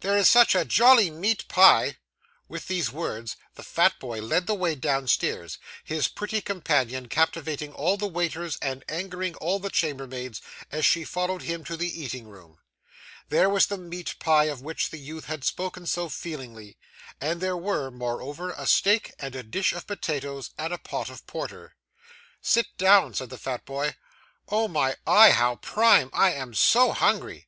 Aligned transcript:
'There 0.00 0.16
is 0.16 0.28
such 0.28 0.56
a 0.56 0.64
jolly 0.64 1.08
meat 1.08 1.46
pie!' 1.46 1.98
With 2.48 2.66
these 2.66 2.90
words, 2.90 3.36
the 3.54 3.62
fat 3.62 3.96
boy 4.00 4.20
led 4.20 4.48
the 4.48 4.54
way 4.56 4.74
downstairs; 4.74 5.56
his 5.84 6.08
pretty 6.08 6.40
companion 6.40 7.06
captivating 7.08 7.72
all 7.72 7.96
the 7.96 8.08
waiters 8.08 8.58
and 8.60 8.84
angering 8.88 9.36
all 9.36 9.60
the 9.60 9.70
chambermaids 9.70 10.42
as 10.72 10.84
she 10.84 11.04
followed 11.04 11.42
him 11.42 11.62
to 11.62 11.76
the 11.76 12.02
eating 12.02 12.26
room. 12.26 12.58
There 13.28 13.48
was 13.48 13.66
the 13.68 13.78
meat 13.78 14.16
pie 14.18 14.46
of 14.46 14.60
which 14.62 14.90
the 14.90 14.98
youth 14.98 15.26
had 15.26 15.44
spoken 15.44 15.86
so 15.86 16.08
feelingly, 16.08 16.76
and 17.20 17.40
there 17.40 17.56
were, 17.56 17.88
moreover, 17.92 18.50
a 18.56 18.66
steak, 18.66 19.14
and 19.20 19.36
a 19.36 19.44
dish 19.44 19.72
of 19.72 19.86
potatoes, 19.86 20.50
and 20.58 20.72
a 20.72 20.78
pot 20.78 21.08
of 21.08 21.24
porter. 21.28 21.76
'Sit 22.40 22.66
down,' 22.78 23.14
said 23.14 23.30
the 23.30 23.38
fat 23.38 23.64
boy. 23.64 23.94
'Oh, 24.48 24.66
my 24.66 24.96
eye, 25.06 25.30
how 25.30 25.54
prime! 25.54 26.10
I 26.12 26.32
am 26.32 26.52
so 26.52 26.90
hungry. 26.90 27.46